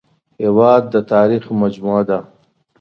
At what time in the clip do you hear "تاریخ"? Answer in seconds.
1.11-1.43